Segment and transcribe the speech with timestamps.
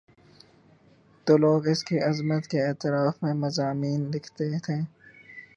[1.27, 4.81] تو لوگ اس کی عظمت کے اعتراف میں مضامین لکھتے ہیں۔